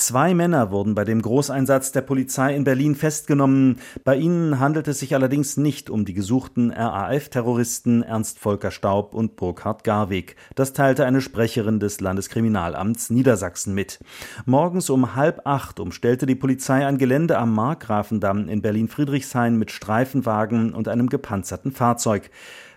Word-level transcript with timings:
Zwei 0.00 0.32
Männer 0.32 0.70
wurden 0.70 0.94
bei 0.94 1.04
dem 1.04 1.20
Großeinsatz 1.20 1.92
der 1.92 2.00
Polizei 2.00 2.56
in 2.56 2.64
Berlin 2.64 2.94
festgenommen. 2.94 3.80
Bei 4.02 4.16
ihnen 4.16 4.58
handelt 4.58 4.88
es 4.88 5.00
sich 5.00 5.14
allerdings 5.14 5.58
nicht 5.58 5.90
um 5.90 6.06
die 6.06 6.14
gesuchten 6.14 6.70
RAF-Terroristen 6.70 8.02
Ernst 8.02 8.38
Volker 8.38 8.70
Staub 8.70 9.12
und 9.12 9.36
Burkhard 9.36 9.84
Garweg. 9.84 10.36
Das 10.54 10.72
teilte 10.72 11.04
eine 11.04 11.20
Sprecherin 11.20 11.80
des 11.80 12.00
Landeskriminalamts 12.00 13.10
Niedersachsen 13.10 13.74
mit. 13.74 13.98
Morgens 14.46 14.88
um 14.88 15.16
halb 15.16 15.42
acht 15.46 15.78
umstellte 15.78 16.24
die 16.24 16.34
Polizei 16.34 16.86
ein 16.86 16.96
Gelände 16.96 17.36
am 17.36 17.54
Markgrafendamm 17.54 18.48
in 18.48 18.62
Berlin-Friedrichshain 18.62 19.56
mit 19.56 19.70
Streifenwagen 19.70 20.72
und 20.72 20.88
einem 20.88 21.10
gepanzerten 21.10 21.72
Fahrzeug. 21.72 22.30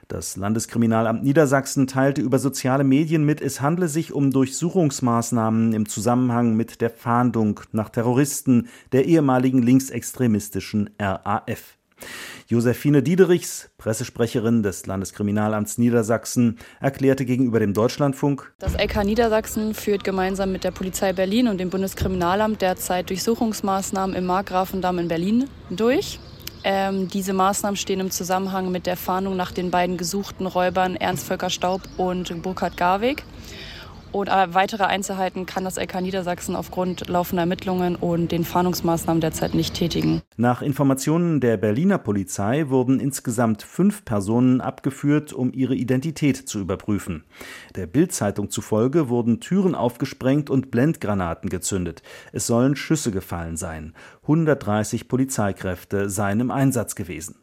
Das 0.08 0.36
Landeskriminalamt 0.36 1.24
Niedersachsen 1.24 1.88
teilte 1.88 2.22
über 2.22 2.40
soziale 2.40 2.84
Medien 2.84 3.26
mit, 3.26 3.42
es 3.42 3.62
handle 3.62 3.88
sich 3.88 4.14
um 4.14 4.32
Durchsuchungsmaßnahmen 4.32 5.74
im 5.74 5.88
Zusammenhang 5.88 6.56
mit 6.56 6.82
der 6.82 6.90
Fahndung 6.90 7.62
nach 7.72 7.90
Terroristen 7.90 8.68
der 8.92 9.06
ehemaligen 9.06 9.62
linksextremistischen 9.62 10.90
RAF. 11.00 11.78
Josephine 12.48 13.02
Diederichs, 13.02 13.70
Pressesprecherin 13.78 14.62
des 14.64 14.86
Landeskriminalamts 14.86 15.78
Niedersachsen, 15.78 16.60
erklärte 16.82 17.26
gegenüber 17.26 17.60
dem 17.60 17.74
Deutschlandfunk, 17.74 18.54
Das 18.60 18.74
LK 18.74 19.06
Niedersachsen 19.06 19.74
führt 19.74 20.04
gemeinsam 20.04 20.52
mit 20.52 20.64
der 20.64 20.72
Polizei 20.72 21.14
Berlin 21.14 21.48
und 21.48 21.60
dem 21.60 21.70
Bundeskriminalamt 21.70 22.62
derzeit 22.62 23.10
Durchsuchungsmaßnahmen 23.10 24.16
im 24.16 24.26
Markgrafendamm 24.26 25.00
in 25.00 25.08
Berlin 25.08 25.46
durch. 25.70 26.20
Ähm, 26.64 27.10
diese 27.10 27.34
Maßnahmen 27.34 27.76
stehen 27.76 28.00
im 28.00 28.12
Zusammenhang 28.12 28.72
mit 28.72 28.86
der 28.86 28.96
Fahndung 28.96 29.36
nach 29.36 29.52
den 29.52 29.70
beiden 29.70 29.98
gesuchten 29.98 30.46
Räubern 30.46 30.96
Ernst 30.96 31.28
Völker 31.28 31.50
Staub 31.50 31.82
und 31.98 32.42
Burkhard 32.42 32.78
Garweg. 32.78 33.24
Äh, 34.14 34.54
weitere 34.54 34.84
Einzelheiten 34.84 35.46
kann 35.46 35.64
das 35.64 35.78
LK 35.78 36.02
Niedersachsen 36.02 36.56
aufgrund 36.56 37.08
laufender 37.10 37.42
Ermittlungen 37.42 37.96
und 37.96 38.32
den 38.32 38.44
Fahndungsmaßnahmen 38.46 39.22
derzeit 39.22 39.56
nicht 39.56 39.74
tätigen. 39.74 40.22
Nach 40.38 40.62
Informationen 40.62 41.40
der 41.40 41.58
Berliner 41.58 41.98
Polizei 41.98 42.70
wurden 42.70 43.00
insgesamt 43.00 43.64
fünf 43.64 44.06
Personen 44.06 44.62
abgeführt, 44.62 45.34
um 45.34 45.52
ihre 45.52 45.76
Identität 45.76 46.38
zu 46.38 46.60
überprüfen. 46.60 47.24
Der 47.76 47.88
Bildzeitung 47.88 48.50
zufolge 48.50 49.10
wurden 49.10 49.40
Türen 49.40 49.74
aufgesprengt 49.74 50.50
und 50.50 50.70
Blendgranaten 50.70 51.50
gezündet. 51.50 52.04
Es 52.32 52.46
sollen 52.46 52.76
Schüsse 52.76 53.12
gefallen 53.12 53.58
sein. 53.58 53.94
130 54.24 55.08
Polizeikräfte 55.08 56.10
seien 56.10 56.40
im 56.40 56.52
Einsatz 56.52 56.96
gewesen. 56.96 57.43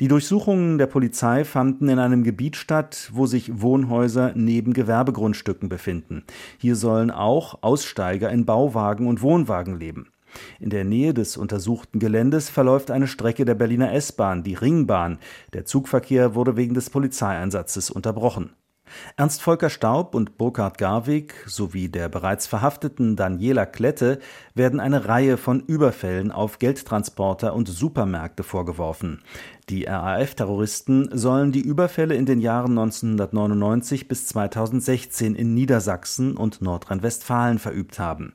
Die 0.00 0.08
Durchsuchungen 0.08 0.78
der 0.78 0.86
Polizei 0.86 1.44
fanden 1.44 1.88
in 1.88 1.98
einem 1.98 2.24
Gebiet 2.24 2.56
statt, 2.56 3.10
wo 3.12 3.26
sich 3.26 3.60
Wohnhäuser 3.60 4.32
neben 4.34 4.72
Gewerbegrundstücken 4.72 5.68
befinden. 5.68 6.24
Hier 6.58 6.76
sollen 6.76 7.10
auch 7.10 7.62
Aussteiger 7.62 8.30
in 8.30 8.44
Bauwagen 8.44 9.06
und 9.06 9.22
Wohnwagen 9.22 9.78
leben. 9.78 10.08
In 10.60 10.70
der 10.70 10.84
Nähe 10.84 11.12
des 11.12 11.36
untersuchten 11.36 11.98
Geländes 11.98 12.48
verläuft 12.48 12.90
eine 12.90 13.06
Strecke 13.06 13.44
der 13.44 13.54
Berliner 13.54 13.92
S-Bahn, 13.92 14.42
die 14.42 14.54
Ringbahn. 14.54 15.18
Der 15.52 15.64
Zugverkehr 15.64 16.34
wurde 16.34 16.56
wegen 16.56 16.74
des 16.74 16.90
Polizeieinsatzes 16.90 17.90
unterbrochen. 17.90 18.50
Ernst 19.16 19.42
Volker 19.42 19.70
Staub 19.70 20.14
und 20.14 20.38
Burkhard 20.38 20.78
Garwig 20.78 21.34
sowie 21.46 21.88
der 21.88 22.08
bereits 22.08 22.46
verhafteten 22.46 23.16
Daniela 23.16 23.66
Klette 23.66 24.18
werden 24.54 24.80
eine 24.80 25.08
Reihe 25.08 25.36
von 25.36 25.60
Überfällen 25.60 26.30
auf 26.30 26.58
Geldtransporter 26.58 27.54
und 27.54 27.68
Supermärkte 27.68 28.42
vorgeworfen. 28.42 29.22
Die 29.68 29.84
RAF-Terroristen 29.84 31.10
sollen 31.16 31.52
die 31.52 31.60
Überfälle 31.60 32.14
in 32.14 32.26
den 32.26 32.40
Jahren 32.40 32.78
1999 32.78 34.08
bis 34.08 34.26
2016 34.26 35.34
in 35.34 35.54
Niedersachsen 35.54 36.36
und 36.36 36.62
Nordrhein-Westfalen 36.62 37.58
verübt 37.58 37.98
haben. 37.98 38.34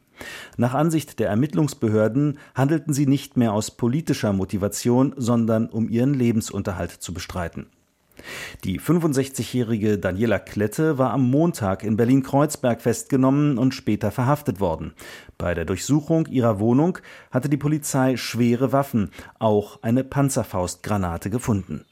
Nach 0.57 0.73
Ansicht 0.73 1.19
der 1.19 1.29
Ermittlungsbehörden 1.29 2.39
handelten 2.55 2.93
sie 2.93 3.05
nicht 3.05 3.37
mehr 3.37 3.53
aus 3.53 3.71
politischer 3.71 4.33
Motivation, 4.33 5.13
sondern 5.17 5.67
um 5.67 5.89
ihren 5.89 6.13
Lebensunterhalt 6.13 6.91
zu 6.91 7.13
bestreiten. 7.13 7.67
Die 8.63 8.79
65-jährige 8.79 9.97
Daniela 9.97 10.39
Klette 10.39 10.97
war 10.97 11.11
am 11.11 11.29
Montag 11.29 11.83
in 11.83 11.97
Berlin-Kreuzberg 11.97 12.81
festgenommen 12.81 13.57
und 13.57 13.73
später 13.73 14.11
verhaftet 14.11 14.59
worden. 14.59 14.93
Bei 15.37 15.53
der 15.53 15.65
Durchsuchung 15.65 16.25
ihrer 16.27 16.59
Wohnung 16.59 16.99
hatte 17.31 17.49
die 17.49 17.57
Polizei 17.57 18.17
schwere 18.17 18.71
Waffen, 18.71 19.11
auch 19.39 19.81
eine 19.83 20.03
Panzerfaustgranate 20.03 21.29
gefunden 21.29 21.85